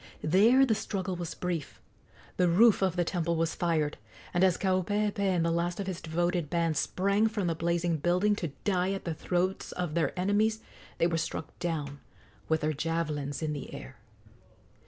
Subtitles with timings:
[0.23, 1.79] There the struggle was brief.
[2.37, 3.97] The roof of the temple was fired,
[4.33, 8.35] and as Kaupeepee and the last of his devoted band sprang from the blazing building
[8.37, 10.59] to die at the throats of their enemies
[10.97, 11.99] they were struck down
[12.49, 13.97] with their javelins in the air.